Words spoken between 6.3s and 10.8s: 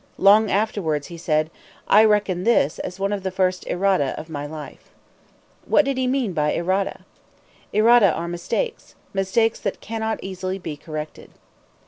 by errata? Errata are mistakes mistakes that cannot easily be